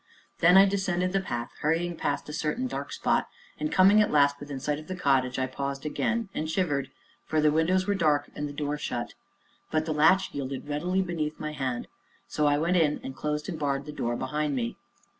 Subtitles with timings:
[0.39, 3.27] Then I descended the path, hurrying past a certain dark spot.
[3.59, 6.95] And, coming at last within sight of the cottage, I paused again, and shivered again,
[7.27, 9.13] for the windows were dark and the door shut.
[9.69, 11.87] But the latch yielded readily beneath my hand,
[12.27, 14.75] so I went in, and closed and barred the door behind me.